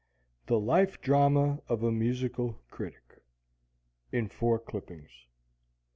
THE 0.47 0.59
LIFE 0.59 0.99
DRAMA 1.01 1.61
OF 1.69 1.83
A 1.83 1.91
MUSICAL 1.91 2.59
CRITIC 2.71 3.19
IN 4.11 4.29
FOUR 4.29 4.57
CLIPPINGS 4.57 5.11
_I. 5.11 5.27